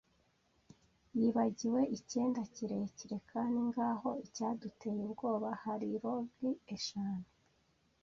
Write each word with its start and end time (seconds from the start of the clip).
yibagiwe 1.17 1.81
icyenda 1.97 2.41
kirekire; 2.53 3.17
kandi 3.31 3.57
ngaho, 3.67 4.09
icyaduteye 4.25 4.99
ubwoba, 5.07 5.49
hari 5.63 5.87
rogues 6.03 6.59
eshanu 6.75 7.27